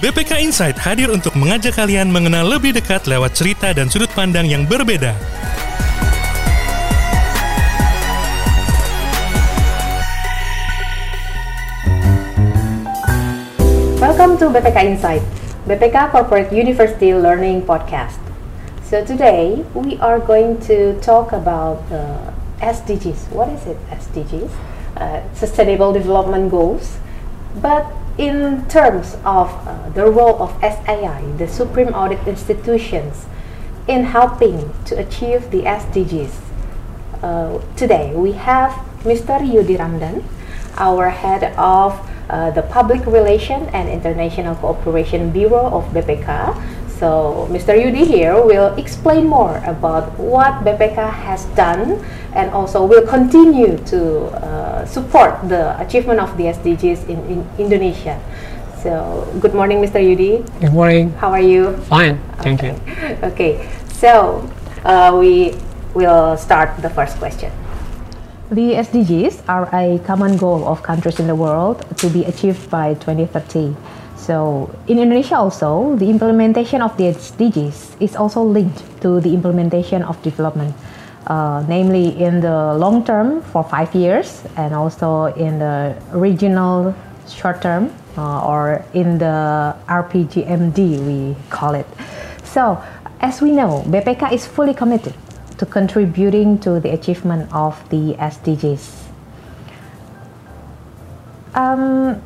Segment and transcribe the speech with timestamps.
[0.00, 4.64] BPK Insight hadir untuk mengajak kalian mengenal lebih dekat lewat cerita dan sudut pandang yang
[4.64, 5.12] berbeda.
[14.00, 15.20] Welcome to BPK Insight,
[15.68, 18.16] BPK Corporate University Learning Podcast.
[18.80, 22.32] So today we are going to talk about uh,
[22.64, 23.28] SDGs.
[23.36, 24.48] What is it, SDGs?
[24.96, 26.96] Uh, Sustainable Development Goals.
[27.60, 33.24] But in terms of uh, the role of SAI, the Supreme Audit Institutions,
[33.88, 36.36] in helping to achieve the SDGs,
[37.22, 38.72] uh, today we have
[39.08, 39.40] Mr.
[39.40, 40.22] Yudi Ramdan,
[40.76, 41.96] our head of
[42.28, 46.28] uh, the Public Relation and International Cooperation Bureau of BPK,
[47.00, 47.72] so Mr.
[47.72, 52.04] Yudi here will explain more about what BPK has done
[52.36, 58.20] and also will continue to uh, support the achievement of the SDGs in, in Indonesia.
[58.84, 59.96] So good morning, Mr.
[59.96, 60.44] Yudi.
[60.60, 61.12] Good morning.
[61.16, 61.72] How are you?
[61.88, 62.76] Fine, thank you.
[63.32, 63.64] Okay,
[63.96, 64.44] so
[64.84, 65.56] uh, we
[65.96, 67.50] will start the first question.
[68.52, 72.92] The SDGs are a common goal of countries in the world to be achieved by
[72.94, 73.72] 2030.
[74.20, 80.04] So in Indonesia also, the implementation of the SDGs is also linked to the implementation
[80.04, 80.76] of development,
[81.26, 86.94] uh, namely in the long term for five years and also in the regional
[87.28, 91.86] short term uh, or in the RPJMD we call it.
[92.44, 92.76] So
[93.20, 95.14] as we know, BPK is fully committed
[95.56, 99.00] to contributing to the achievement of the SDGs.
[101.54, 102.22] Um,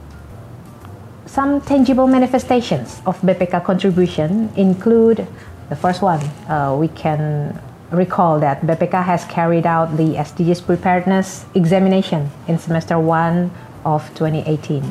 [1.35, 5.27] some tangible manifestations of BPK contribution include
[5.69, 11.45] the first one, uh, we can recall that BPK has carried out the SDGs preparedness
[11.57, 13.51] examination in semester one
[13.85, 14.85] of 2018.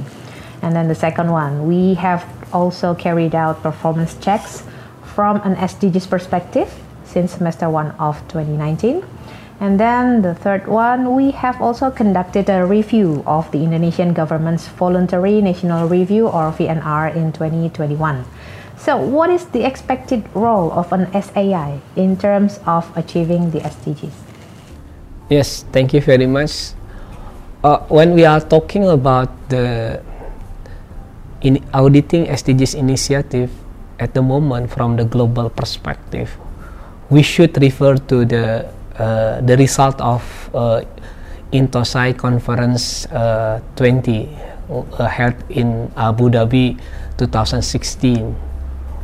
[0.62, 4.64] And then the second one, we have also carried out performance checks
[5.16, 6.68] from an SDGs perspective
[7.06, 9.02] since semester one of 2019.
[9.60, 14.68] And then the third one, we have also conducted a review of the Indonesian government's
[14.68, 18.26] voluntary national review or VNR in 2021.
[18.78, 24.12] So, what is the expected role of an SAI in terms of achieving the SDGs?
[25.30, 26.74] Yes, thank you very much.
[27.64, 30.04] Uh, when we are talking about the
[31.40, 33.52] in auditing SDGs initiative
[34.00, 36.36] at the moment from the global perspective,
[37.10, 38.68] we should refer to the
[39.00, 40.22] uh, the result of
[40.54, 40.82] uh,
[41.52, 44.30] Intosai Conference uh, 20
[44.70, 46.80] uh, held in Abu Dhabi
[47.18, 48.34] 2016,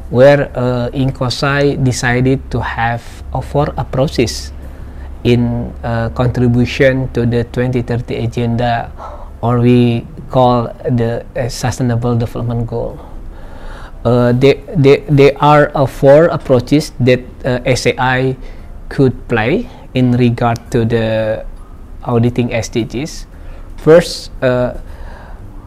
[0.10, 3.02] where uh, INCOSAI decided to have
[3.44, 4.52] four approaches
[5.24, 8.92] in uh, contribution to the 2030 agenda,
[9.42, 13.00] or we call the Sustainable Development Goal.
[14.06, 18.38] Uh, there, there, there are uh, four approaches that uh, SAI
[18.88, 21.46] could play in regard to the
[22.04, 23.26] auditing SDGs.
[23.78, 24.76] First, uh,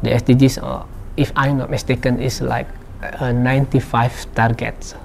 [0.00, 0.88] the SDGs uh,
[1.20, 2.64] if I'm not mistaken is like
[3.04, 4.96] uh, 95 targets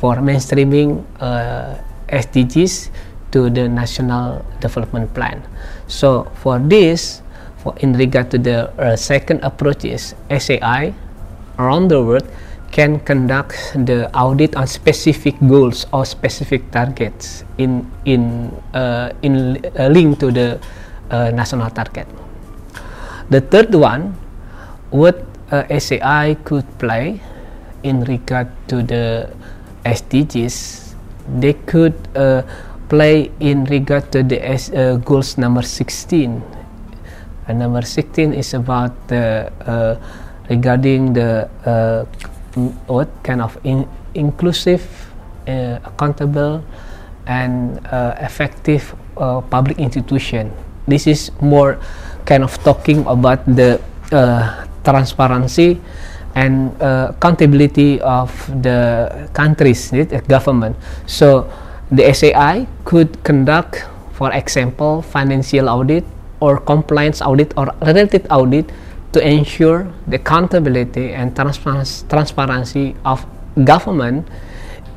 [0.00, 1.76] for mainstreaming uh,
[2.08, 2.88] SDGs
[3.36, 5.44] to the national development plan.
[5.86, 7.20] So for this
[7.60, 10.96] for in regard to the uh, second approach is SAI
[11.60, 12.24] around the world
[12.70, 19.90] can conduct the audit on specific goals or specific targets in in uh, in uh,
[19.90, 20.58] link to the
[21.10, 22.06] uh, national target.
[23.30, 24.14] The third one,
[24.90, 27.20] what uh, SAI could play
[27.82, 29.30] in regard to the
[29.86, 30.94] SDGs,
[31.38, 32.42] they could uh,
[32.90, 36.42] play in regard to the S, uh, goals number 16
[37.50, 39.98] And number 16 is about the uh,
[40.46, 42.06] regarding the uh,
[42.86, 44.82] what kind of in inclusive,
[45.46, 46.62] uh, accountable,
[47.26, 50.50] and uh, effective uh, public institution.
[50.88, 51.78] This is more
[52.24, 53.80] kind of talking about the
[54.12, 55.80] uh, transparency
[56.34, 58.30] and uh, accountability of
[58.62, 60.76] the countries, the government.
[61.06, 61.50] So
[61.90, 66.04] the SAI could conduct, for example, financial audit
[66.40, 68.70] or compliance audit or related audit
[69.12, 73.26] to ensure the accountability and transparency, transparency of
[73.64, 74.28] government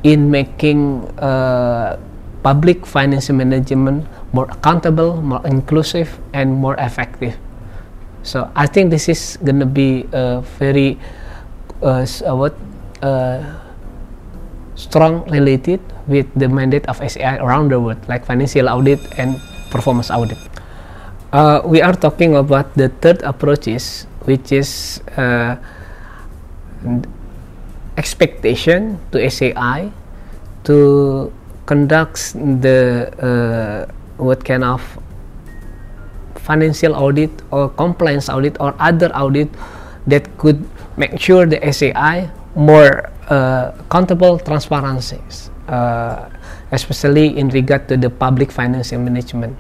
[0.04, 1.98] in making uh,
[2.44, 7.38] public financial management more accountable, more inclusive, and more effective.
[8.24, 11.00] So I think this is going to be a very
[11.82, 12.06] uh,
[12.36, 12.56] what
[13.02, 13.44] uh,
[14.76, 19.40] strong related with the mandate of SAI around the world, like financial audit and
[19.72, 20.38] performance audit.
[21.34, 25.58] Uh, we are talking about the third approaches, which is uh,
[27.98, 29.90] expectation to SAI
[30.62, 31.34] to
[31.66, 33.90] conduct the uh,
[34.22, 34.78] what kind of
[36.38, 39.50] financial audit or compliance audit or other audit
[40.06, 40.62] that could
[41.02, 46.30] make sure the SAI more uh, accountable transparencies, uh,
[46.70, 49.58] especially in regard to the public financial management.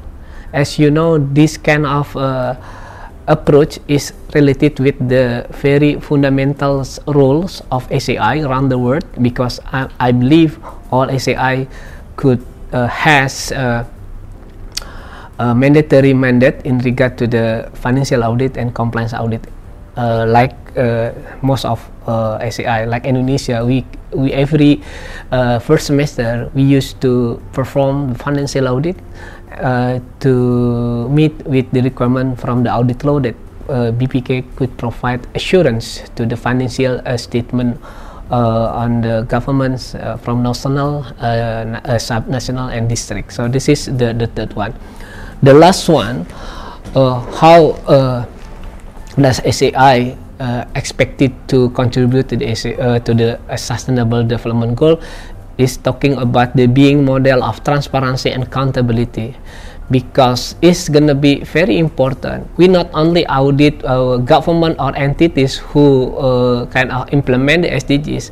[0.53, 2.55] As you know, this kind of uh,
[3.27, 9.89] approach is related with the very fundamental rules of SAI around the world because I,
[9.99, 10.59] I believe
[10.91, 11.67] all SAI
[12.15, 13.85] could uh, has uh,
[15.39, 19.45] a mandatory mandate in regard to the financial audit and compliance audit.
[19.95, 21.13] Uh, like uh,
[21.43, 21.77] most of
[22.07, 24.81] uh, SAI like Indonesia we we every
[25.31, 28.97] uh, first semester we used to perform financial audit
[29.59, 33.35] uh, to meet with the requirement from the audit law that
[33.69, 37.79] uh, BPK could provide assurance to the financial uh, statement
[38.31, 43.31] uh, on the governments uh, from national, uh, sub-national, and district.
[43.31, 44.73] So this is the, the third one.
[45.43, 46.25] The last one,
[46.95, 47.77] how
[49.19, 50.17] does SAI
[50.75, 52.47] expected to contribute to the
[53.05, 54.99] to the sustainable development goal
[55.63, 59.35] is talking about the being model of transparency and accountability
[59.91, 62.47] because it's gonna be very important.
[62.57, 68.31] We not only audit our government or entities who uh, kind of implement the SDGs,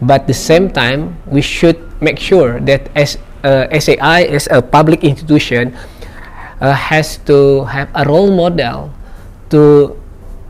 [0.00, 5.04] but the same time we should make sure that as uh, SAI as a public
[5.04, 5.76] institution
[6.60, 8.90] uh, has to have a role model
[9.50, 9.92] to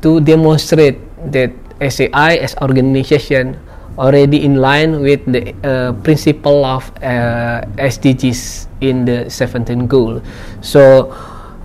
[0.00, 0.98] to demonstrate
[1.32, 1.52] that
[1.82, 3.58] SAI as organization
[3.98, 10.22] already in line with the uh, principle of uh, SDGs in the 17th goal.
[10.60, 11.14] So,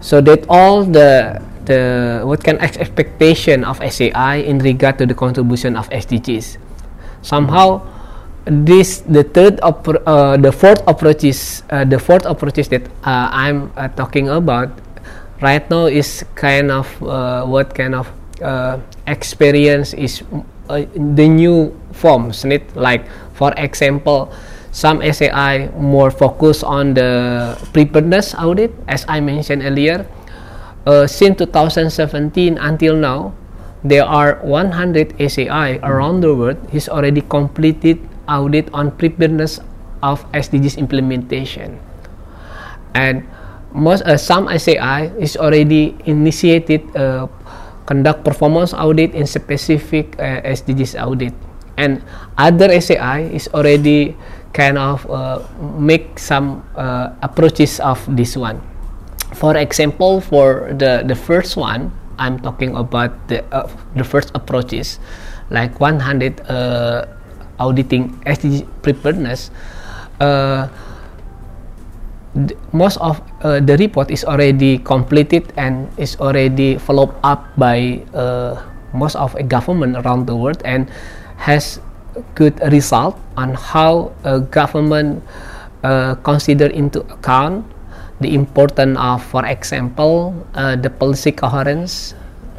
[0.01, 5.75] so that all the the what of expectation of SAI in regard to the contribution
[5.75, 6.57] of SDGs.
[7.21, 7.83] Somehow,
[8.47, 13.89] this the third uh, the fourth approaches uh, the fourth approaches that uh, I'm uh,
[13.89, 14.71] talking about
[15.43, 18.07] right now is kind of uh, what kind of
[19.05, 20.23] experience is
[20.69, 24.31] uh, the new forms need like for example
[24.71, 30.05] some SAI more focus on the preparedness audit as I mentioned earlier.
[30.85, 33.33] Uh, since 2017 until now
[33.83, 39.59] there are 100 SAI around the world is already completed audit on preparedness
[40.03, 41.79] of SDGs implementation.
[42.93, 43.27] And
[43.73, 47.27] most uh, some SAI is already initiated uh,
[47.87, 51.33] conduct performance audit in specific uh, SDGs audit.
[51.79, 52.03] And
[52.37, 54.13] other SAI is already
[54.53, 55.39] kind of uh,
[55.79, 58.61] make some uh, approaches of this one.
[59.33, 64.99] For example for the the first one I'm talking about the uh, the first approaches
[65.53, 67.05] like 100 uh,
[67.59, 69.51] auditing SDG preparedness
[72.71, 78.61] most of uh, the report is already completed and is already followed up by uh,
[78.93, 80.89] most of a government around the world and
[81.37, 81.79] has
[82.35, 85.23] good result on how a government
[85.83, 87.65] uh, consider into account
[88.21, 92.15] the importance of for example uh, the policy coherence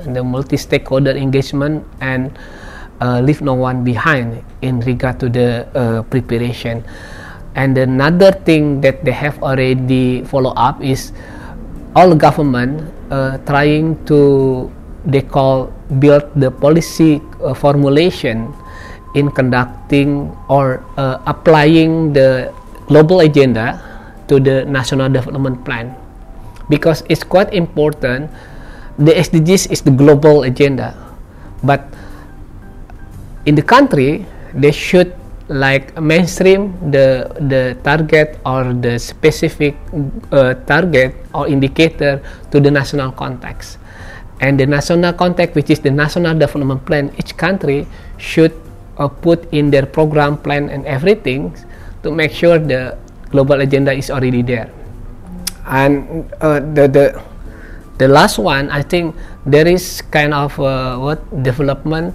[0.07, 2.31] the multi-stakeholder engagement and
[3.01, 6.85] uh, leave no one behind in regard to the uh, preparation
[7.59, 11.11] and another thing that they have already follow up is
[11.99, 14.71] all government uh, trying to
[15.03, 15.67] they call
[15.99, 18.55] build the policy uh, formulation
[19.19, 22.55] in conducting or uh, applying the
[22.87, 23.83] global agenda
[24.31, 25.91] to the national development plan.
[26.71, 28.31] Because it's quite important
[29.03, 30.95] the SDGs is the global agenda,
[31.65, 31.83] but
[33.47, 35.18] in the country they should
[35.49, 39.77] like mainstream the the target or the specific
[40.33, 42.21] uh, target or indicator
[42.53, 43.79] to the national context.
[44.41, 47.89] And the national context which is the national development plan each country
[48.19, 48.55] should
[48.99, 51.57] uh, put in their program plan and everything
[52.05, 52.97] to make sure the
[53.31, 54.71] global agenda is already there.
[55.67, 57.07] And uh, the the
[57.99, 59.15] the last one i think
[59.45, 62.15] there is kind of uh, what development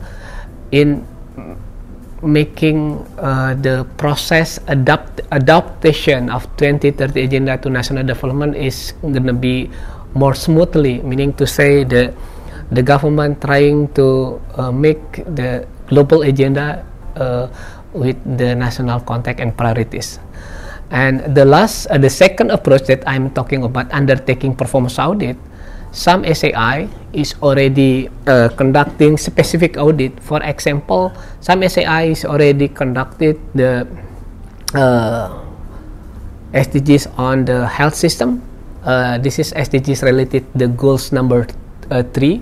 [0.71, 1.03] in
[2.23, 9.35] making uh, the process adapt adaptation of 2030 agenda to national development is going to
[9.35, 9.69] be
[10.15, 12.13] more smoothly meaning to say the
[12.71, 15.01] the government trying to uh, make
[15.35, 16.81] the global agenda
[17.15, 17.47] uh,
[17.93, 20.17] with the national context and priorities.
[20.89, 25.37] And the last uh, the second approach that i'm talking about undertaking performance audit
[25.93, 30.19] some SAI is already uh, conducting specific audit.
[30.19, 33.87] For example, some SAI is already conducted the
[34.73, 35.29] uh,
[36.53, 38.41] SDGs on the health system.
[38.83, 41.47] Uh, this is SDGs related the goals number
[41.89, 42.41] uh, three.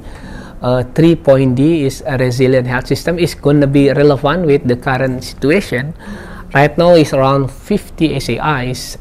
[0.61, 4.67] Uh, three point D is a resilient health system is going to be relevant with
[4.67, 5.93] the current situation.
[6.53, 8.97] Right now, is around 50 SAIs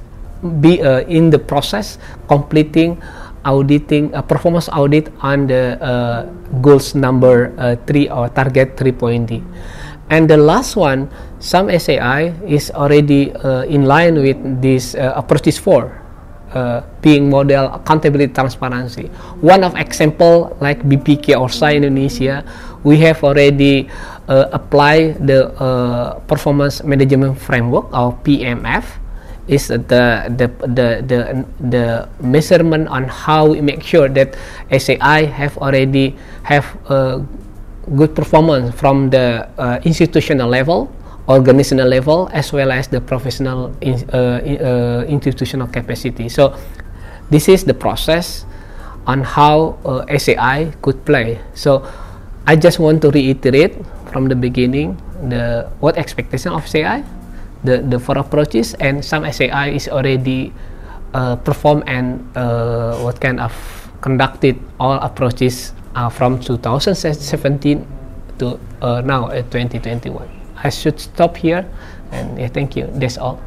[0.60, 1.98] be uh, in the process
[2.28, 2.96] completing
[3.44, 6.28] auditing uh, performance audit on the uh,
[6.60, 9.42] goals number uh, 3 or target 3.d
[10.10, 15.48] and the last one some SAI is already uh, in line with this uh, approach
[15.48, 15.88] 4
[16.52, 19.06] uh, being model accountability transparency.
[19.40, 22.44] One of example like BPK or SAI Indonesia
[22.84, 23.88] we have already
[24.28, 25.50] applied the
[26.28, 28.99] performance management framework or PMF
[29.50, 29.82] is the
[30.38, 31.18] the the the
[31.58, 31.84] the
[32.22, 34.38] measurement on how we make sure that
[34.70, 36.14] SAI have already
[36.46, 37.18] have a
[37.98, 40.86] good performance from the uh, institutional level,
[41.26, 46.30] organizational level, as well as the professional in, uh, uh, institutional capacity.
[46.30, 46.54] So
[47.30, 48.46] this is the process
[49.06, 51.42] on how uh, SAI could play.
[51.54, 51.82] So
[52.46, 53.74] I just want to reiterate
[54.14, 54.94] from the beginning
[55.26, 57.02] the what expectation of SAI
[57.64, 60.52] the the four approaches and some SAI is already
[61.14, 63.52] uh, performed and uh, what kind of
[64.00, 67.86] conducted all approaches uh, from 2017
[68.38, 71.68] to uh, now at 2021 I should stop here
[72.12, 72.88] and yeah, thank you.
[72.94, 73.40] That's all.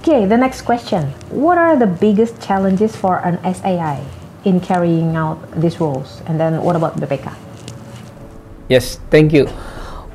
[0.00, 1.10] Okay the next question.
[1.30, 4.04] What are the biggest challenges for an SAI
[4.44, 6.20] in carrying out these roles?
[6.26, 7.32] And then what about BPK
[8.68, 9.48] yes thank you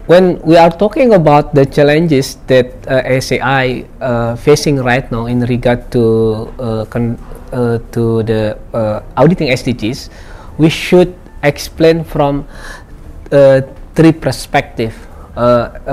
[0.09, 5.45] when we are talking about the challenges that uh, SAI uh, facing right now in
[5.45, 7.21] regard to uh, con-
[7.53, 10.09] uh, to the uh, auditing SDGs,
[10.57, 11.13] we should
[11.43, 12.47] explain from
[13.31, 13.61] uh,
[13.93, 14.97] three perspectives,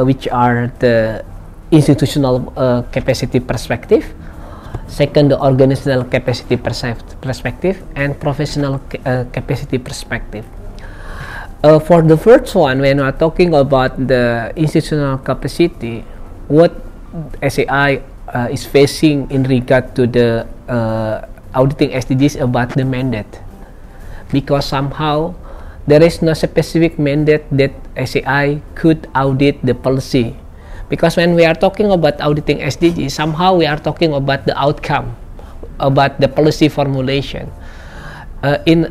[0.01, 1.23] which are the
[1.71, 2.41] institutional
[2.93, 4.15] capacity perspective,
[4.89, 10.47] second the organizational capacity perspective, and professional ca- capacity perspective.
[11.65, 16.05] Uh, for the first one, when we are talking about the institutional capacity,
[16.53, 16.69] what
[17.41, 21.25] SAI uh, is facing in regard to the uh,
[21.57, 23.41] auditing SDGs about the mandate,
[24.29, 25.33] because somehow
[25.89, 30.37] there is no specific mandate that SAI could audit the policy.
[30.93, 35.17] Because when we are talking about auditing SDGs, somehow we are talking about the outcome,
[35.81, 37.51] about the policy formulation
[38.47, 38.87] uh, in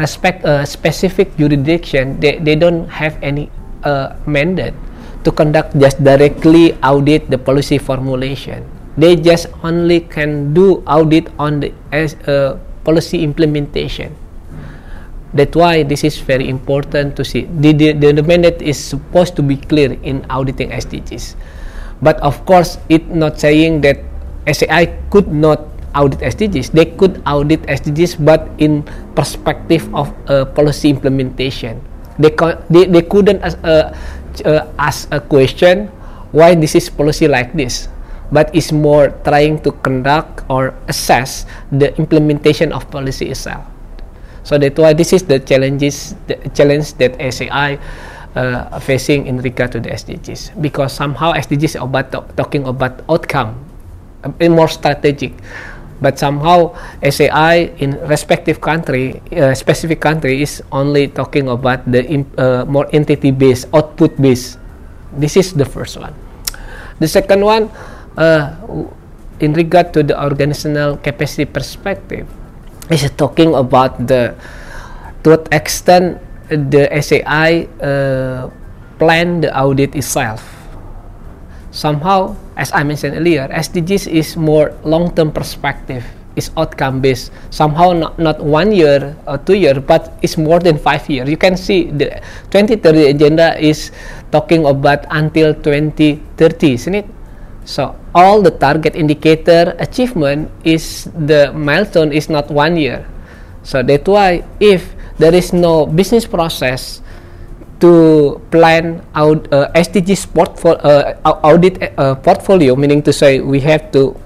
[0.00, 3.52] respect a specific jurisdiction, they, they don't have any
[3.84, 4.72] uh, mandate
[5.24, 8.64] to conduct just directly audit the policy formulation.
[8.96, 14.16] They just only can do audit on the as, uh, policy implementation.
[15.34, 17.44] That's why this is very important to see.
[17.44, 21.36] The, the, the mandate is supposed to be clear in auditing SDGs.
[22.00, 24.00] But of course, it's not saying that
[24.48, 25.60] SAI could not
[25.94, 26.72] audit SDGs.
[26.72, 28.82] They could audit SDGs, but in
[29.14, 31.80] perspective of uh, policy implementation.
[32.18, 33.94] They, co- they, they couldn't as, uh,
[34.44, 35.88] uh, ask a question
[36.32, 37.88] why this is policy like this,
[38.32, 43.64] but it's more trying to conduct or assess the implementation of policy itself.
[44.42, 47.78] So that's why this is the challenges, the challenge that SAI
[48.34, 53.58] uh, facing in regard to the SDGs because somehow SDGs about talking about outcome,
[54.24, 55.32] a more strategic
[56.00, 62.64] but somehow SAI in respective country, uh, specific country is only talking about the uh,
[62.66, 64.58] more entity based, output based.
[65.12, 66.14] This is the first one.
[66.98, 67.70] The second one,
[68.16, 68.54] uh,
[69.40, 72.26] in regard to the organizational capacity perspective,
[72.90, 74.34] is talking about the
[75.22, 78.50] to what extent the SAI uh,
[78.98, 80.57] plan the audit itself.
[81.70, 86.04] Somehow, as I mentioned earlier, SDGs is more long-term perspective.
[86.36, 87.32] It's outcome based.
[87.50, 91.28] Somehow not, not one year or two year, but it's more than five years.
[91.28, 93.90] You can see the 2030 agenda is
[94.30, 97.06] talking about until 2030, isn't it?
[97.64, 103.04] So all the target indicator achievement is the milestone is not one year.
[103.62, 107.02] So that's why if there is no business process
[107.80, 113.90] to plan out uh, SDGs portfolio, uh, audit uh, portfolio, meaning to say we have
[113.92, 114.16] to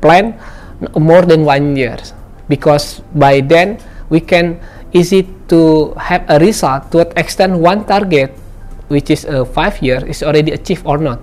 [0.00, 0.38] plan
[0.98, 1.98] more than one year
[2.48, 3.78] because by then
[4.10, 4.60] we can
[4.92, 8.30] easy to have a result to extend one target
[8.88, 11.20] which is uh, five year is already achieved or not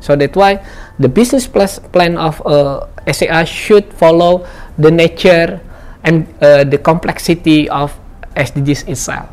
[0.00, 0.62] so that's why
[0.98, 4.46] the business plan of uh, SAI should follow
[4.78, 5.60] the nature
[6.04, 7.90] and uh, the complexity of
[8.36, 9.28] SDGs itself.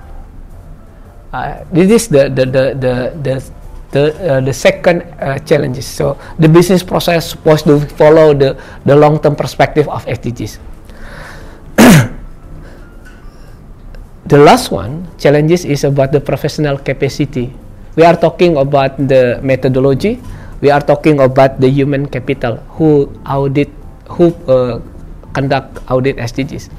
[1.34, 2.94] Uh, this is the the the the
[3.26, 3.36] the
[3.90, 5.34] the, uh, the second uh.
[5.82, 8.54] So the business process supposed to follow the
[8.86, 10.62] the long term perspective of SDGs.
[14.30, 17.50] the last one challenges is about the professional capacity.
[17.98, 20.22] We are talking about the methodology.
[20.62, 23.74] We are talking about the human capital who audit
[24.06, 24.78] who uh,
[25.34, 26.70] conduct audit SDGs.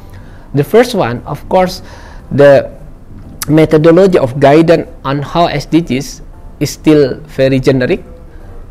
[0.55, 1.83] The first one, of course,
[2.31, 2.71] the
[3.49, 6.23] methodology of guidance on how SDGs
[6.61, 8.03] is still very generic.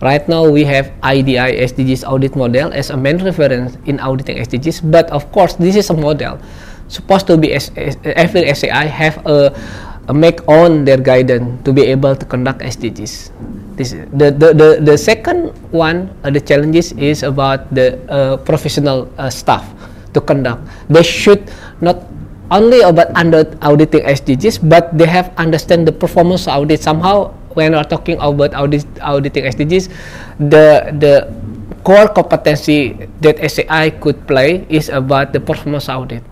[0.01, 4.92] Right now, we have IDI SDGs audit model as a main reference in auditing SDGs,
[4.92, 6.39] but of course, this is a model
[6.88, 7.72] supposed to be as
[8.03, 9.56] every SAI have a,
[10.10, 13.32] a make on their guidance to be able to conduct SDGs.
[13.80, 19.10] This the the the, the second one uh, the challenges is about the uh, professional
[19.18, 19.65] uh, staff
[20.13, 20.62] to conduct.
[20.89, 21.50] They should
[21.82, 22.03] not
[22.53, 27.33] only about under auditing SDGs, but they have understand the performance audit somehow.
[27.53, 29.89] When we're talking about audit, auditing SDGs,
[30.37, 31.29] the the
[31.85, 36.24] core competency that SAI could play is about the performance audit.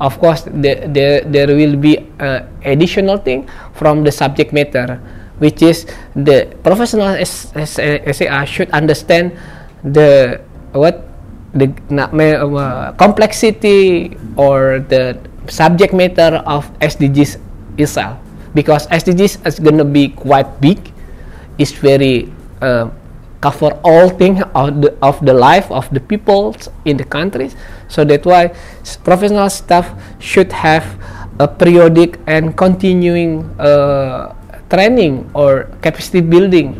[0.00, 3.44] Of course, the, the, there will be uh, additional thing
[3.76, 4.96] from the subject matter,
[5.36, 5.84] which is
[6.16, 9.36] the professional SAI should understand
[9.84, 10.40] the
[10.72, 11.04] what
[11.52, 17.36] the uh, complexity or the subject matter of SDGs
[17.76, 18.16] itself
[18.54, 20.78] because SDGs is gonna be quite big.
[21.58, 22.32] It's very
[22.62, 22.88] uh,
[23.40, 27.56] cover all things of the of the life of the people in the countries.
[27.88, 28.54] So that's why
[29.04, 30.86] professional staff should have
[31.40, 34.32] a periodic and continuing uh,
[34.68, 36.78] training or capacity building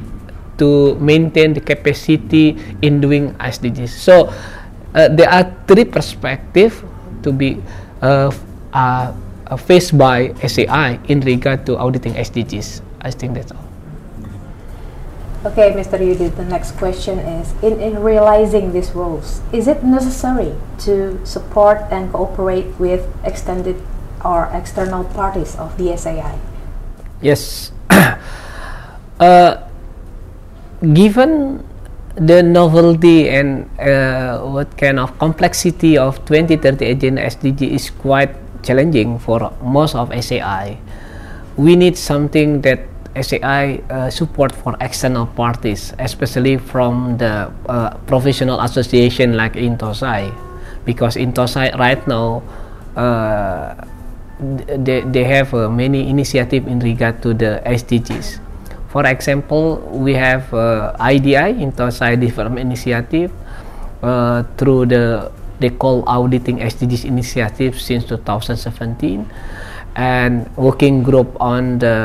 [0.60, 3.88] to maintain the capacity in doing SDGs.
[3.88, 4.28] So
[4.94, 6.76] uh, there are three perspectives
[7.24, 7.56] to be
[8.04, 8.30] uh,
[8.72, 9.14] are
[9.58, 12.82] faced by SAI in regard to auditing SDGs.
[13.00, 13.70] I think that's all.
[15.40, 15.96] Okay, Mr.
[15.96, 20.52] Yudi, the next question is in, in realizing these roles, is it necessary
[20.84, 23.80] to support and cooperate with extended
[24.22, 26.38] or external parties of the SAI?
[27.22, 27.72] Yes.
[29.20, 29.56] uh,
[30.92, 31.64] given
[32.16, 39.18] the novelty and uh, what kind of complexity of 2030 agenda SDG is quite challenging
[39.18, 40.78] for most of SAI.
[41.56, 48.60] We need something that SAI uh, support for external parties, especially from the uh, professional
[48.60, 50.30] association like Intosai,
[50.84, 52.42] because Intosai right now
[52.96, 53.74] uh,
[54.40, 58.38] they, they have uh, many initiative in regard to the SDGs.
[58.88, 63.30] For example, we have uh, IDI Intosai Development Initiative
[64.02, 69.28] uh, through the they call auditing SDGs initiative since 2017
[69.96, 71.96] and working group on the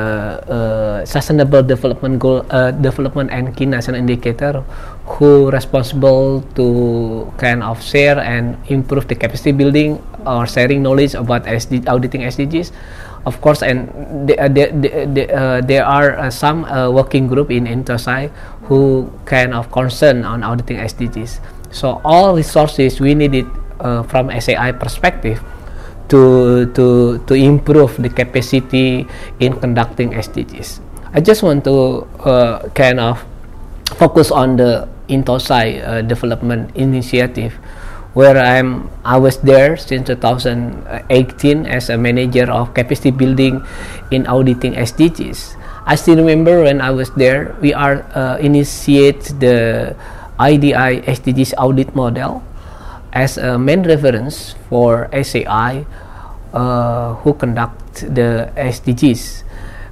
[0.49, 4.63] uh, sustainable development goal uh, development and key national indicator
[5.05, 11.45] who responsible to kind of share and improve the capacity building or sharing knowledge about
[11.45, 12.71] SD, auditing SDGs
[13.25, 13.89] of course and
[14.27, 18.31] there, uh, uh, there are uh, some uh, working group in Intosai
[18.63, 21.39] who kind of concern on auditing SDGs
[21.75, 23.49] so all resources we need it
[23.83, 25.43] uh, from SAI perspective
[26.07, 29.03] to to to improve the capacity
[29.43, 30.79] in conducting SDGs.
[31.11, 33.19] I just want to uh, kind of
[33.99, 37.59] focus on the Intosai uh, development initiative
[38.15, 43.59] where I'm I was there since 2018 as a manager of capacity building
[44.09, 45.59] in auditing SDGs.
[45.85, 49.93] I still remember when I was there, we are uh, initiate the
[50.39, 52.43] IDI SDGs audit model
[53.13, 55.85] as a main reference for SAI
[56.53, 59.43] uh, who conduct the SDGs.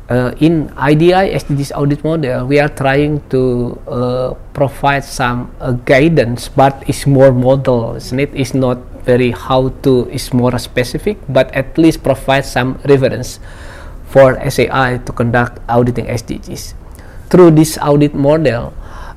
[0.09, 6.49] Uh, in IDI SDGs audit model, we are trying to uh, provide some uh, guidance,
[6.49, 8.29] but it's more model, isn't it?
[8.35, 8.77] It's not
[9.07, 13.39] very how to, it's more specific, but at least provide some reference
[14.07, 16.73] for SAI to conduct auditing SDGs.
[17.29, 18.73] Through this audit model,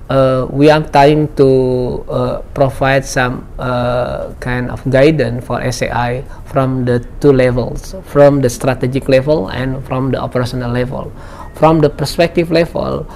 [0.08, 6.84] uh, we are trying to uh, provide some uh, kind of guidance for SAI from
[6.84, 11.12] the two levels, from the strategic level and from the operational level.
[11.54, 13.06] From the perspective level,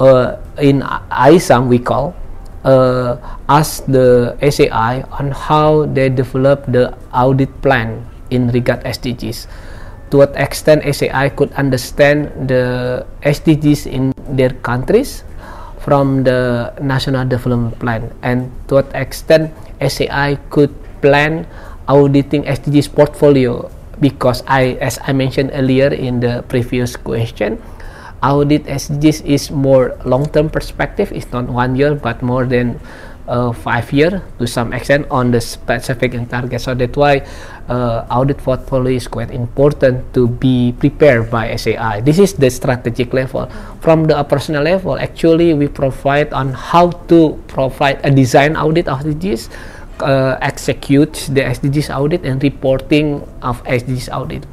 [0.00, 2.14] uh, in ISAM we call,
[2.64, 3.16] uh,
[3.48, 9.46] ask the SAI on how they develop the audit plan in regard SDGs.
[10.10, 15.24] To what extent SAI could understand the SDGs in their countries
[15.86, 18.10] from the national development plan.
[18.26, 21.46] And to what extent SAI could plan
[21.86, 23.70] auditing SDGs portfolio.
[24.02, 27.62] Because I as I mentioned earlier in the previous question
[28.20, 31.12] audit SDGs is more long-term perspective.
[31.12, 32.76] It's not one year but more than
[33.28, 36.60] uh, five year to some extent on the specific and target.
[36.60, 37.26] So that's why
[37.68, 42.00] uh, audit portfolio is quite important to be prepared by SAI.
[42.00, 43.50] This is the strategic level.
[43.80, 49.00] From the operational level, actually we provide on how to provide a design audit of
[49.00, 49.50] SDGs,
[50.00, 54.46] uh, execute the SDGs audit and reporting of SDGs audit.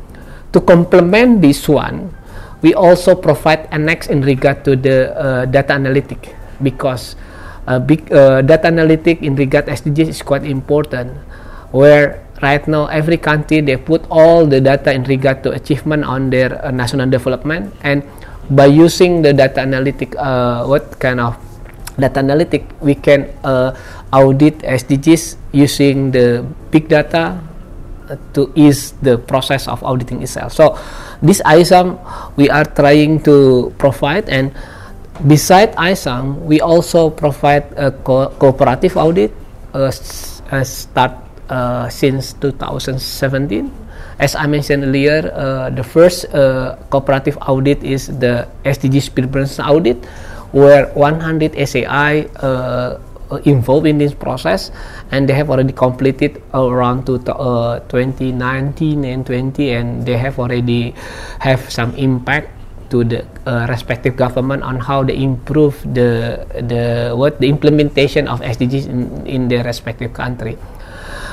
[0.54, 2.14] To complement this one,
[2.62, 7.16] we also provide annex in regard to the uh, data analytic because
[7.67, 11.12] uh, big uh, data analytic in regard SDGs is quite important
[11.71, 16.30] where right now every country they put all the data in regard to achievement on
[16.30, 17.73] their uh, national development.
[17.82, 18.04] And
[18.49, 21.38] by using the data analytic uh, what kind of
[21.97, 23.76] data analytic we can uh,
[24.12, 27.39] audit SDGs using the big data
[28.10, 30.54] uh, to ease the process of auditing itself.
[30.54, 30.78] So
[31.21, 31.97] this ISAM
[32.36, 34.52] we are trying to provide and
[35.24, 39.32] Beside ISAM, we also provide a co cooperative audit
[39.72, 41.16] uh, uh, start
[41.48, 43.72] uh, since 2017.
[44.20, 50.04] As I mentioned earlier, uh, the first uh, cooperative audit is the SDGs preparedness audit,
[50.52, 53.00] where 100 SAI uh,
[53.48, 54.76] involved in this process,
[55.16, 58.36] and they have already completed around to 2019
[59.08, 60.92] and 20, and they have already
[61.40, 62.52] have some impact
[62.93, 68.38] to the uh, respective government on how they improve the the what the implementation of
[68.45, 70.62] SDGs in, in their respective country.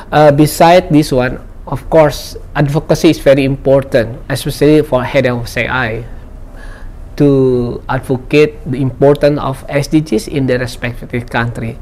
[0.09, 1.37] Uh, beside this one,
[1.69, 6.09] of course, advocacy is very important, especially for head of SAI
[7.21, 7.29] to
[7.93, 11.77] advocate the importance of SDGs in their respective country.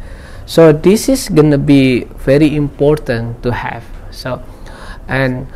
[0.44, 3.86] So this is gonna be very important to have.
[4.10, 4.42] So,
[5.06, 5.46] and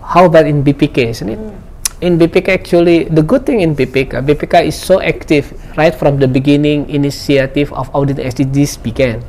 [0.00, 1.38] how about in BPK, isn't it?
[1.38, 1.67] Mm
[2.00, 6.28] in BPK actually the good thing in BPK BPK is so active right from the
[6.28, 9.22] beginning initiative of audit SDGs began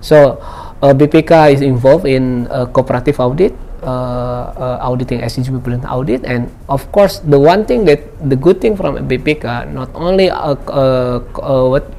[0.00, 0.42] so
[0.82, 6.22] uh, BPK is involved in uh, cooperative audit uh, uh, auditing SDG blueprint audit.
[6.22, 10.54] And of course the one thing that the good thing from BPK not only uh,
[10.70, 11.18] uh,
[11.66, 11.90] what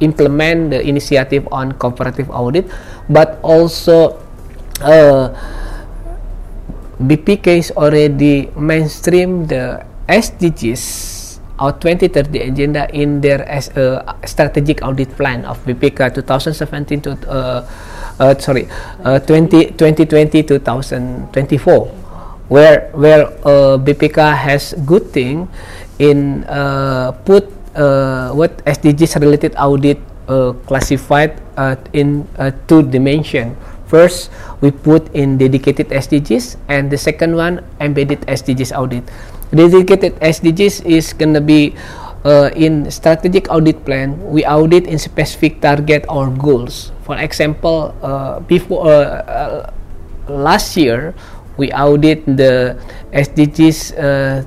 [0.00, 2.66] implement the initiative on cooperative audit
[3.08, 4.18] but also
[7.00, 15.10] BPK is already mainstream the SDGs or 2030 agenda in their as a strategic audit
[15.16, 17.62] plan of BPK 2017 to uh,
[18.18, 18.66] uh, sorry
[19.04, 21.86] uh, 20, 2020 2024
[22.48, 25.48] where where uh, BPK has good thing
[25.98, 33.56] in uh, put uh, what SDGs related audit uh, classified uh, in uh, two dimension
[33.86, 39.04] First, we put in dedicated SDGs, and the second one, embedded SDGs audit.
[39.52, 41.76] Dedicated SDGs is gonna be
[42.24, 44.18] uh, in strategic audit plan.
[44.24, 46.90] We audit in specific target or goals.
[47.04, 49.72] For example, uh, before uh, uh
[50.28, 51.14] last year,
[51.56, 52.80] we audit the
[53.12, 54.42] SDGs uh,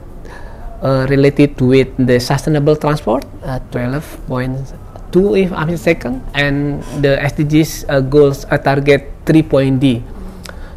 [0.81, 3.25] uh, related with the sustainable transport,
[3.71, 4.73] 12 points
[5.11, 10.03] two if I'm mistaken, and the SDGs uh, goals uh, target 3.D.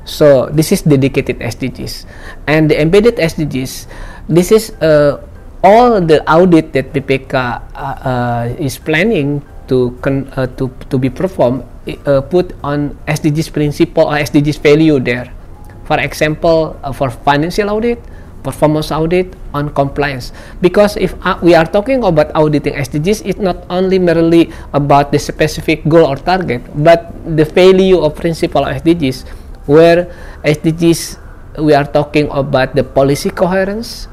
[0.05, 2.07] So this is dedicated SDGs,
[2.47, 3.87] and the embedded SDGs.
[4.29, 5.23] This is uh,
[5.63, 11.65] all the audit that BPK uh, uh, is planning to uh, to to be performed.
[12.07, 15.33] Uh, put on SDGs principle or SDGs value there.
[15.85, 17.99] For example, for financial audit,
[18.43, 23.65] performance audit on compliance because if uh, we are talking about auditing SDGs it's not
[23.71, 29.29] only merely about the specific goal or target but the value of principle of SDGs
[29.67, 30.09] where
[30.45, 31.21] SDGs
[31.59, 34.07] we are talking about the policy coherence,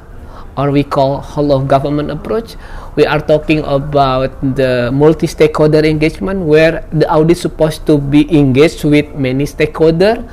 [0.57, 2.55] or we call whole of government approach.
[2.95, 9.13] We are talking about the multi-stakeholder engagement, where the audit supposed to be engaged with
[9.13, 10.25] many stakeholder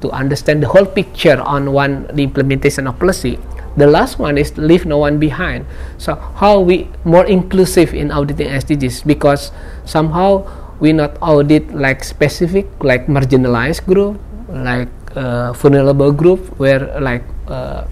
[0.00, 3.38] to understand the whole picture on one the implementation of policy.
[3.76, 5.66] The last one is leave no one behind.
[5.98, 9.50] So how we more inclusive in auditing SDGs because
[9.84, 10.46] somehow
[10.78, 14.18] we not audit like specific like marginalized group
[14.48, 17.84] like uh, vulnerable group where like uh,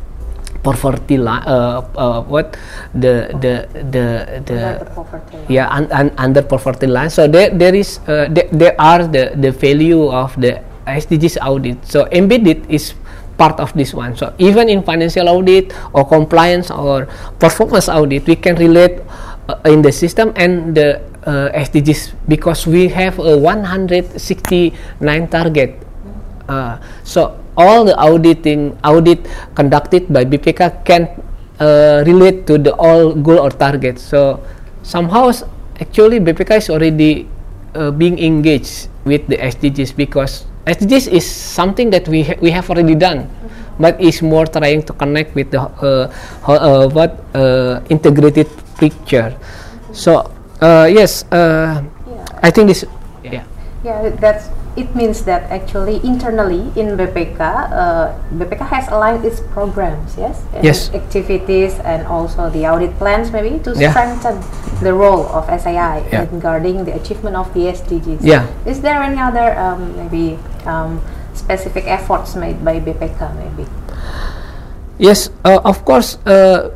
[0.63, 2.57] poverty line uh, uh, what
[2.95, 4.07] the the the
[4.47, 4.61] the
[5.51, 9.35] yeah un, un, under poverty line so there there is uh, there, there are the
[9.35, 11.79] the value of the SDGs audit.
[11.87, 12.95] So embedded is
[13.39, 14.17] part of this one.
[14.17, 17.07] So even in financial audit or compliance or
[17.39, 19.01] performance audit we can relate
[19.49, 25.79] uh, in the system and the uh, SDGs because we have a 169 target.
[26.49, 31.09] Uh, so all the auditing audit conducted by BPK can
[31.61, 33.99] uh, relate to the all goal or target.
[33.99, 34.43] So
[34.83, 35.33] somehow
[35.81, 37.29] actually BPK is already
[37.75, 42.71] uh, being engaged with the SDGs because SDGs is something that we ha- we have
[42.71, 43.27] already done,
[43.83, 46.07] but is more trying to connect with the uh,
[46.47, 48.47] ho- uh, what uh, integrated
[48.79, 49.35] picture.
[49.93, 50.31] So
[50.63, 52.25] uh, yes, uh, Yeah.
[52.43, 52.85] I think this
[53.27, 53.43] yeah.
[53.83, 54.47] Yeah, that's
[54.79, 60.63] it means that actually internally in BPK, uh, BPK has aligned its programs, yes, and
[60.65, 60.89] Yes.
[60.95, 63.91] activities and also the audit plans maybe to Yeah.
[63.91, 64.39] strengthen
[64.81, 66.31] the role of SAI Yeah.
[66.31, 68.23] regarding the achievement of the SDGs.
[68.23, 68.47] Yeah.
[68.65, 71.01] Is there any other um, maybe um,
[71.35, 73.69] specific efforts made by BPK maybe?
[74.99, 76.19] Yes, uh, of course.
[76.27, 76.71] Uh,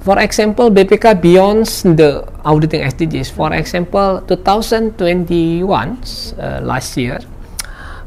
[0.00, 1.66] for example, BPK beyond
[1.96, 3.30] the auditing SDGs.
[3.32, 5.62] For example, 2021
[6.38, 7.20] uh, last year,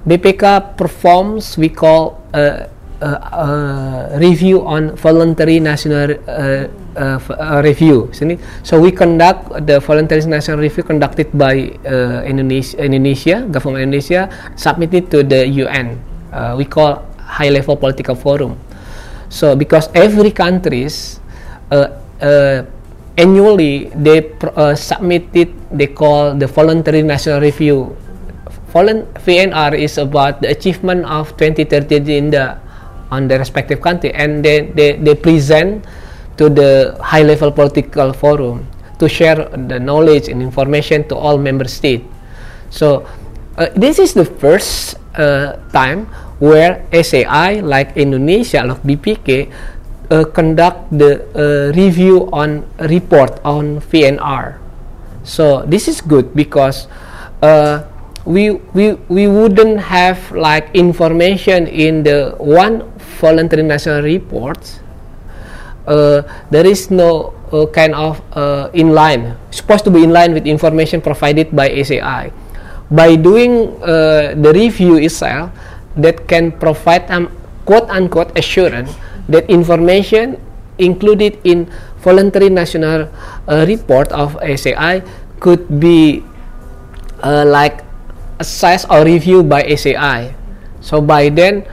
[0.07, 2.65] BPK performs we call uh,
[3.03, 8.07] uh, uh, review on voluntary national uh, uh, uh, review.
[8.63, 15.11] So we conduct the voluntary national review conducted by uh, Indonesia, Indonesia, government Indonesia, submitted
[15.11, 15.99] to the UN.
[16.31, 18.55] Uh, we call high level political forum.
[19.27, 21.19] So because every countries
[21.71, 22.63] uh, uh,
[23.17, 27.97] annually they uh, submitted they call the voluntary national review.
[28.73, 32.57] VNR is about the achievement of 2030 agenda
[33.13, 35.85] on the respective country and they, they, they present
[36.37, 38.65] to the high level political forum
[38.97, 39.37] to share
[39.69, 42.05] the knowledge and information to all member states.
[42.69, 43.05] So
[43.57, 46.09] uh, this is the first uh, time
[46.41, 49.53] where SAI, like Indonesia, like BPK,
[50.09, 54.57] uh, conduct the uh, review on report on VNR.
[55.23, 56.87] So this is good because
[57.41, 57.85] uh,
[58.25, 62.87] we we we wouldn't have like information in the one
[63.19, 64.79] voluntary national reports.
[65.83, 70.31] Uh, there is no uh, kind of uh, in line supposed to be in line
[70.31, 72.31] with information provided by ACI
[72.87, 75.51] by doing uh, the review itself
[75.99, 77.27] that can provide um,
[77.65, 78.95] quote unquote assurance
[79.27, 80.39] that information
[80.79, 81.67] included in
[81.99, 83.11] voluntary national
[83.47, 85.03] uh, report of ACI
[85.39, 86.23] could be
[87.23, 87.83] uh, like
[88.43, 90.35] assessed or reviewed by ACI.
[90.83, 91.63] So by then,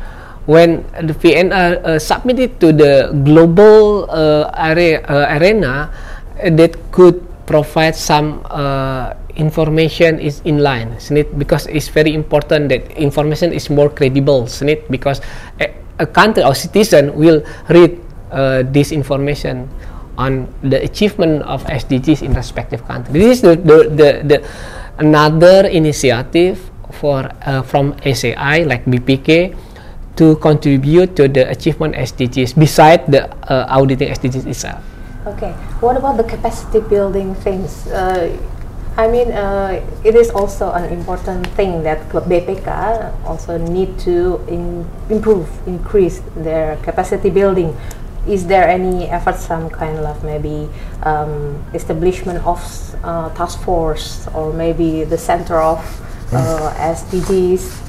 [0.46, 5.90] when the VNR uh, submitted to the global uh, area, uh, arena,
[6.38, 11.28] uh, that could provide some uh, information is in line, isn't it?
[11.38, 14.86] Because it's very important that information is more credible, isn't it?
[14.90, 15.20] Because
[15.58, 17.98] a, a country or citizen will read
[18.30, 19.68] uh, this information
[20.18, 23.12] on the achievement of SDGs in respective country.
[23.14, 24.38] This is the, the, the, the
[24.98, 29.56] another initiative for uh, from SAI like BPK
[30.16, 34.82] to contribute to the achievement SDGs beside the uh, auditing SDGs itself.
[35.26, 35.52] Okay.
[35.80, 37.86] What about the capacity building things?
[37.88, 38.36] Uh,
[38.96, 42.68] I mean, uh, it is also an important thing that BPK
[43.24, 47.76] also need to in, improve, increase their capacity building.
[48.26, 50.68] Is there any effort, some kind of maybe
[51.04, 52.60] um, establishment of
[53.02, 55.78] uh, task force or maybe the center of
[56.32, 57.88] uh, SDGs?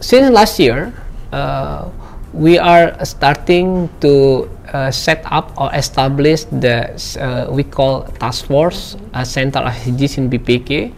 [0.00, 0.92] Since last year,
[1.32, 1.88] uh,
[2.32, 8.96] we are starting to uh, set up or establish the uh, we call task force
[9.14, 10.92] uh, center of SDGs in BPK.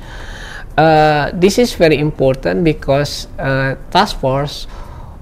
[0.77, 4.67] Uh, this is very important because uh, task force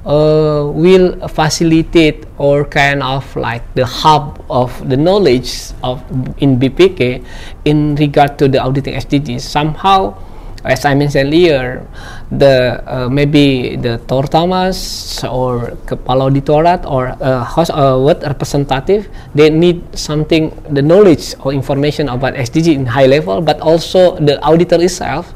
[0.04, 6.00] uh, will facilitate or kind of like the hub of the knowledge of
[6.38, 7.24] in BPK
[7.64, 9.40] in regard to the auditing SDGs.
[9.40, 10.16] Somehow,
[10.64, 11.86] as I mentioned earlier,
[12.30, 19.50] the uh, maybe the Tortamas or Kepala Auditorat or uh, host, uh, what representative they
[19.50, 24.80] need something the knowledge or information about SDG in high level but also the auditor
[24.80, 25.34] itself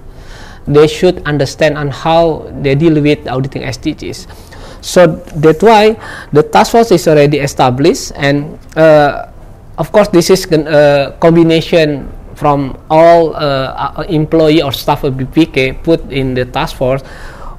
[0.67, 4.27] they should understand on how they deal with auditing SDGs
[4.85, 5.07] so
[5.41, 5.97] that's why
[6.33, 9.27] the task force is already established and uh,
[9.79, 15.15] of course this is a uh, combination from all uh, uh employee or staff of
[15.15, 17.01] BPK put in the task force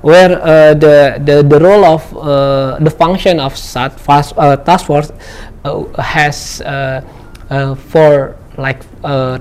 [0.05, 4.85] where uh, the, the the role of uh, the function of such fast, uh, task
[4.85, 5.09] force
[5.97, 6.61] has
[7.89, 8.85] four like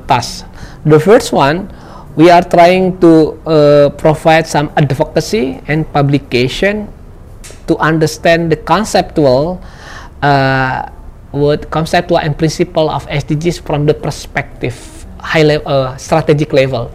[0.08, 0.48] tasks.
[0.86, 1.68] The first one,
[2.16, 3.36] we are trying to
[4.00, 6.88] provide some advocacy and publication
[7.66, 9.60] to understand the conceptual
[11.34, 14.76] what conceptual and principle of SDGs from the perspective
[15.18, 16.94] high level uh, strategic level.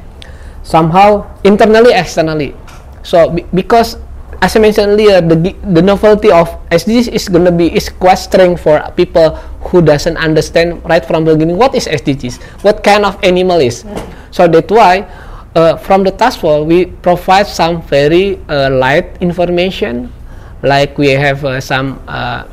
[0.63, 2.55] Somehow internally externally.
[3.03, 3.97] So be, because
[4.41, 5.35] as I mentioned earlier the
[5.75, 9.35] the novelty of SDGs is gonna be is strange for people
[9.69, 13.83] who doesn't understand right from the beginning what is SDGs what kind of animal is?
[14.31, 15.09] So that's why
[15.55, 20.13] uh, from the task force we provide some very uh, light information
[20.61, 22.43] like we have uh, some uh,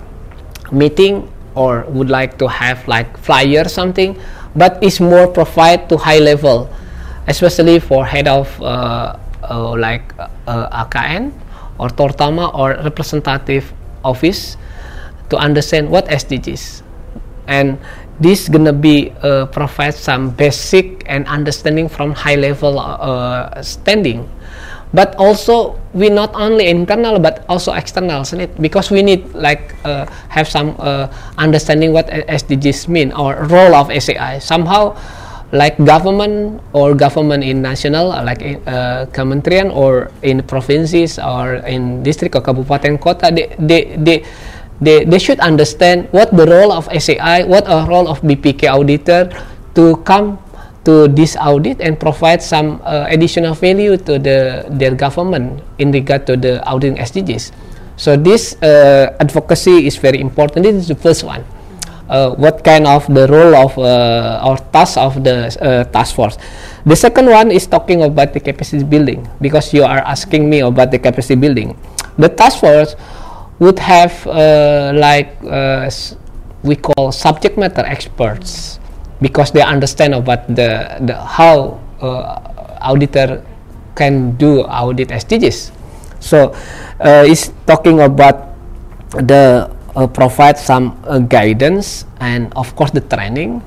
[0.70, 4.18] meeting or would like to have like flyer something
[4.56, 6.68] but it's more provide to high level,
[7.28, 11.30] especially for head of uh, uh, like uh, AKN
[11.78, 14.56] or Tortama or representative office
[15.28, 16.82] to understand what SDGs,
[17.46, 17.78] and
[18.18, 22.80] this gonna be uh, provide some basic and understanding from high level
[23.60, 24.24] standing
[24.94, 28.22] but also we not only internal but also external
[28.60, 33.90] because we need like uh, have some uh, understanding what SDGs mean or role of
[33.90, 34.96] SAI somehow
[35.52, 42.02] like government or government in national like in, uh, kementerian or in provinces or in
[42.02, 44.24] district or kabupaten kota they, they, they
[44.80, 49.30] they, they should understand what the role of SAI, what a role of BPK auditor
[49.74, 50.38] to come
[50.86, 56.24] to this audit and provide some uh, additional value to the their government in regard
[56.30, 57.50] to the auditing SDGs.
[57.98, 60.62] So this uh, advocacy is very important.
[60.64, 61.42] This is the first one.
[62.06, 66.38] Uh, what kind of the role of uh, or task of the uh, task force.
[66.86, 70.94] The second one is talking about the capacity building because you are asking me about
[70.94, 71.74] the capacity building.
[72.14, 72.94] The task force
[73.58, 75.34] would have uh, like
[76.62, 78.78] we call subject matter experts
[79.20, 82.40] because they understand about the, the how uh,
[82.82, 83.42] auditor
[83.94, 85.72] can do audit SDGs.
[86.20, 86.52] So
[87.00, 88.52] uh, it's talking about
[89.10, 93.62] the uh, provide some uh, guidance and of course the training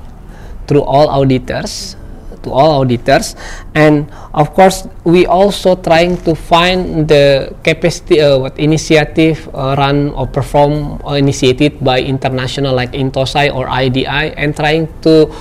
[0.66, 1.96] through all auditors
[2.42, 3.36] to all auditors.
[3.74, 10.10] And of course we also trying to find the capacity uh, what initiative uh, run
[10.10, 15.32] or perform or initiated by international like Intosai or IDI and trying to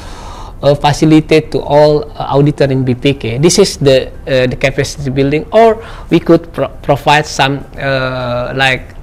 [0.61, 3.41] uh, facilitate to all uh, auditor in BPK.
[3.41, 8.95] This is the uh, the capacity building, or we could pro provide some uh, like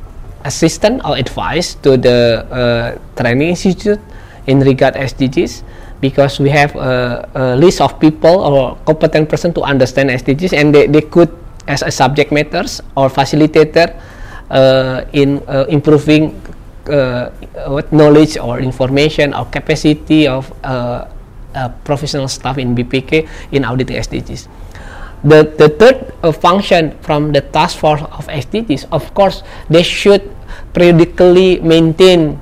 [0.44, 4.00] assistance or advice to the uh, training institute
[4.46, 5.64] in regard SDGs
[6.00, 10.74] because we have a, a, list of people or competent person to understand SDGs and
[10.74, 11.30] they, they could
[11.66, 13.94] as a subject matters or facilitator
[14.50, 16.40] uh, in uh, improving
[16.88, 17.30] uh,
[17.66, 21.06] what knowledge or information or capacity of uh,
[21.54, 24.48] uh, professional staff in BPK in auditing SDGs.
[25.24, 30.22] The, the third uh, function from the task force of SDGs, of course, they should
[30.72, 32.38] periodically maintain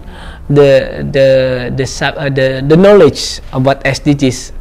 [0.48, 1.28] the the
[1.72, 4.52] the uh, the, the knowledge about SDGs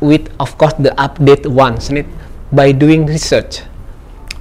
[0.00, 2.06] with of course the update ones right?
[2.52, 3.62] by doing research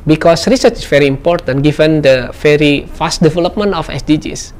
[0.05, 4.53] because research is very important given the very fast development of SDGs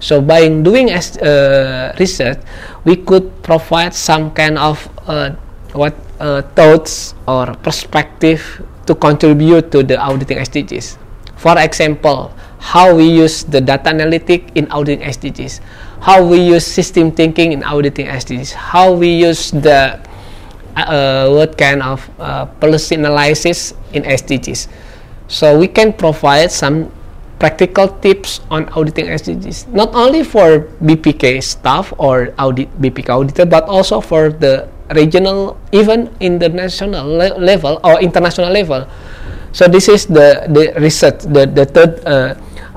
[0.00, 2.38] so by doing as uh, research
[2.84, 5.30] we could provide some kind of uh,
[5.72, 10.96] what uh, thoughts or perspective to contribute to the auditing SDGs
[11.36, 12.32] for example
[12.66, 15.62] how we use the data analytic in auditing SDGs,
[16.02, 19.94] how we use system thinking in auditing SDGs, how we use the
[20.74, 24.66] uh, what kind of uh, policy analysis in SDGs.
[25.28, 26.90] So we can provide some
[27.38, 33.62] practical tips on auditing SDGs, not only for BPK staff or audit BPK auditor, but
[33.70, 38.90] also for the regional, even international le level or international level.
[39.54, 42.02] So this is the the research, the the third.
[42.02, 42.34] Uh,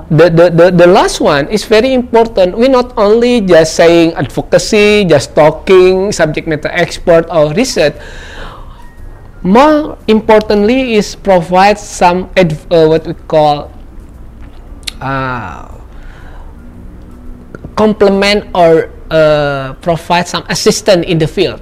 [0.10, 2.58] the, the, the, the last one is very important.
[2.58, 7.96] We not only just saying advocacy, just talking, subject matter expert or research.
[9.44, 13.72] more importantly is provide some adv- uh, what we call
[15.00, 15.72] uh,
[17.76, 21.62] complement or uh, provide some assistance in the field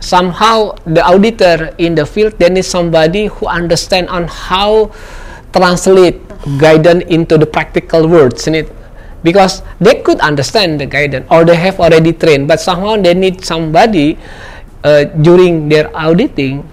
[0.00, 4.90] somehow the auditor in the field they need somebody who understand on how
[5.52, 6.16] translate
[6.58, 8.72] guidance into the practical words in it.
[9.22, 13.44] Because they could understand the guidance or they have already trained but somehow they need
[13.44, 14.16] somebody
[14.84, 16.68] uh, during their auditing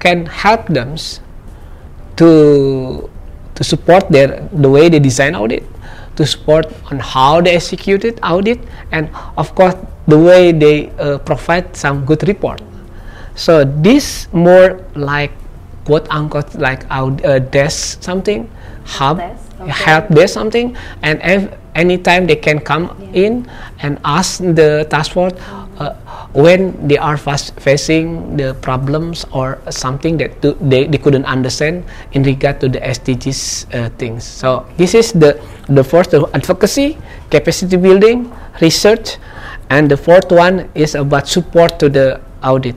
[0.00, 0.96] can help them
[2.16, 3.10] to
[3.54, 5.62] to support their the way they design audit
[6.16, 8.60] to support on how they executed audit
[8.92, 9.74] and of course
[10.06, 12.60] the way they uh, provide some good report.
[13.34, 15.32] So this more like
[15.84, 18.48] quote unquote like our uh, desk something
[18.84, 19.70] hub Desk, okay.
[19.70, 23.24] help desk something and ev- anytime they can come Yeah.
[23.26, 23.32] in
[23.80, 25.32] and ask the task force
[25.78, 25.94] uh,
[26.32, 31.84] when they are fast facing the problems or something that to, they, they couldn't understand
[32.12, 34.24] in regard to the SDGs uh, things.
[34.24, 36.98] So this is the the first advocacy,
[37.30, 38.30] capacity building,
[38.60, 39.16] research,
[39.70, 42.76] and the fourth one is about support to the audit.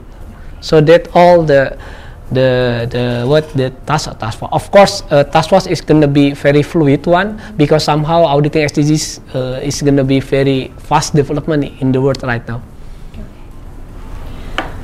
[0.61, 1.77] So that all the
[2.31, 4.51] the the what the task task force.
[4.51, 9.35] Of course, uh, task force is gonna be very fluid one because somehow auditing SDGs
[9.35, 12.61] uh, is gonna be very fast development in the world right now.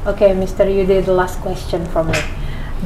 [0.05, 0.67] Okay, Mr.
[0.67, 2.19] Yude, the last question from me.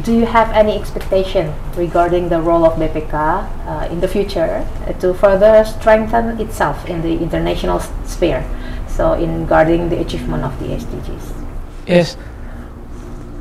[0.03, 4.93] Do you have any expectation regarding the role of BPK uh, in the future uh,
[5.01, 8.45] to further strengthen itself in the international sphere?
[8.87, 11.33] So, in guarding the achievement of the SDGs.
[11.87, 12.17] Yes.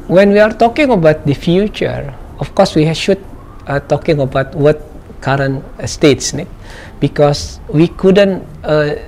[0.06, 3.18] When we are talking about the future, of course we should
[3.66, 4.78] uh, talking about what
[5.20, 6.46] current states need,
[7.00, 9.02] because we couldn't uh,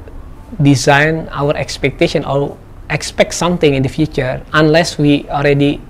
[0.60, 2.58] design our expectation or
[2.90, 5.80] expect something in the future unless we already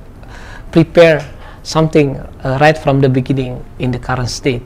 [0.72, 1.24] prepare
[1.62, 4.62] something uh, right from the beginning in the current state.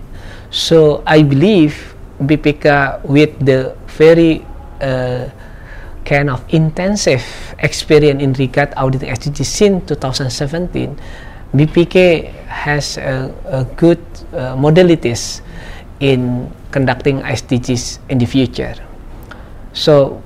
[0.50, 4.44] So I believe BPK with the very
[4.80, 5.30] uh,
[6.04, 7.22] kind of intensive
[7.58, 10.98] experience in regard auditing SDGs since 2017,
[11.54, 14.00] BPK has a, a good
[14.32, 15.40] uh, modalities
[16.00, 18.74] in conducting SDGs in the future.
[19.72, 20.22] So,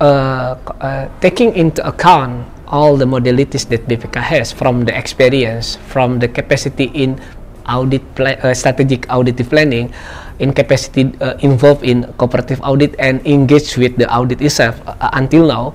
[0.00, 6.18] uh, uh, taking into account all the modalities that BPK has from the experience, from
[6.18, 7.20] the capacity in
[7.68, 9.92] audit uh, strategic audit planning,
[10.38, 15.46] in capacity uh, involved in cooperative audit and engaged with the audit itself uh, until
[15.46, 15.74] now,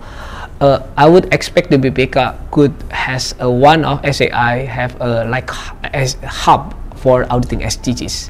[0.62, 5.50] uh, I would expect the BPK could has a one of SAI have a like
[5.94, 8.30] as hub for auditing SDGs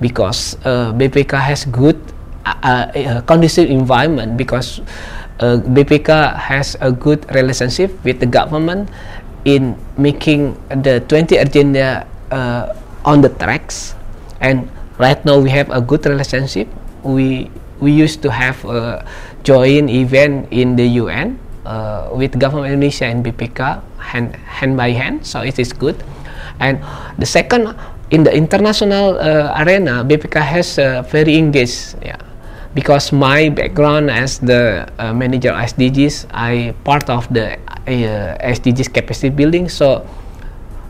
[0.00, 1.96] because uh, BPK has good
[2.44, 4.80] uh, uh, conducive environment because
[5.40, 8.88] uh, BPK has a good relationship with the government
[9.44, 13.94] in making the 20 agenda uh, on the tracks
[14.40, 14.68] and
[14.98, 16.68] right now we have a good relationship.
[17.02, 19.04] We we used to have a
[19.44, 25.26] joint event in the UN uh, with government Indonesia and BPK hand hand by hand
[25.26, 25.96] so it is good.
[26.60, 26.80] And
[27.18, 27.76] the second
[28.10, 32.16] in the international uh, arena BPK has uh, very engaged yeah.
[32.76, 39.32] Because my background as the uh, manager SDGs I part of the uh, SDGs capacity
[39.32, 40.04] building so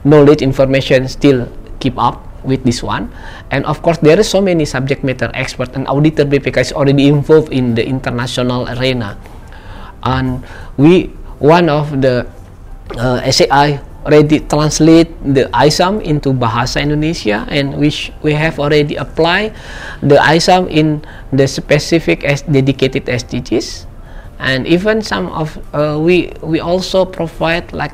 [0.03, 1.47] knowledge information still
[1.79, 3.11] keep up with this one.
[3.51, 7.09] And of course there is so many subject matter expert and auditor BPK is already
[7.09, 9.19] involved in the international arena.
[10.03, 11.11] And we
[11.43, 12.27] one of the
[12.97, 19.51] uh, SAI already translate the ISAM into Bahasa Indonesia and which we have already applied
[20.01, 21.03] the ISAM in
[21.35, 23.91] the specific as dedicated SDGs
[24.39, 27.93] and even some of uh, we we also provide like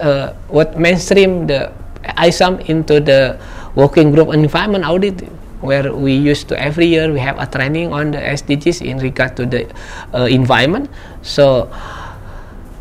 [0.00, 1.72] uh, what mainstream the
[2.20, 3.38] ISAM into the
[3.74, 5.20] working group on environment audit
[5.60, 9.36] where we used to every year we have a training on the SDGs in regard
[9.36, 9.68] to the
[10.14, 10.88] uh, environment
[11.22, 11.68] so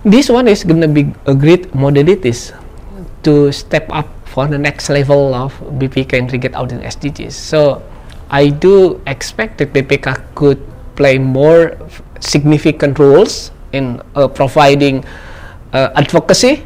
[0.03, 2.55] this one is going to be a great modalities
[3.23, 7.33] to step up for the next level of BPK in regard auditing SDGs.
[7.33, 7.83] So
[8.29, 10.61] I do expect that BPK could
[10.95, 11.75] play more
[12.19, 15.03] significant roles in uh, providing
[15.73, 16.63] uh, advocacy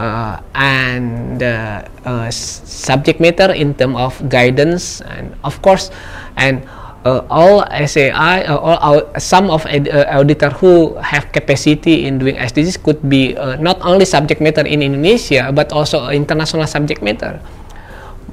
[0.00, 5.90] uh, and uh, uh, subject matter in terms of guidance and of course
[6.36, 6.62] and
[7.04, 12.18] uh, all SAI uh, all our, some of ed, uh, auditor who have capacity in
[12.18, 17.40] doing SDGs could be not only subject matter in Indonesia but also international subject matter.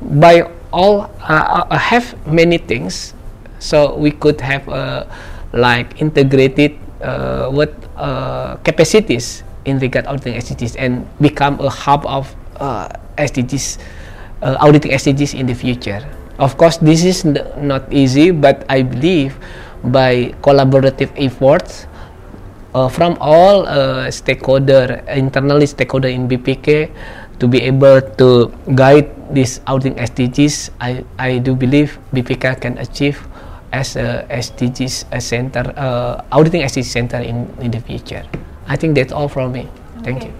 [0.01, 1.07] By all
[1.71, 3.13] have many things
[3.59, 4.67] so we could have
[5.53, 6.75] like integrated
[7.53, 7.71] what
[8.65, 13.79] capacities in regard auditing SDGs and become a hub of uh, SDGs,
[14.41, 16.01] uh, auditing SDGs in the future.
[16.39, 19.37] Of course, this is not easy, but I believe
[19.83, 21.85] by collaborative efforts
[22.73, 26.89] uh, from all uh, stakeholder, internally stakeholder in BPK,
[27.39, 33.19] to be able to guide this auditing SDGs, I, I do believe BPK can achieve
[33.71, 38.23] as a SDGs a center, uh, auditing SDGs center in, in the future.
[38.67, 39.67] I think that's all from me.
[40.03, 40.27] Thank okay.
[40.27, 40.33] you.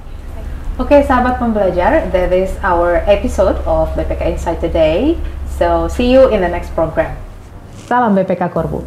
[0.81, 5.21] Okay, sahabat pembelajar, that is our episode of BPK Insight today.
[5.45, 7.13] So see you in the next program.
[7.85, 8.81] Salam BPK Korbu.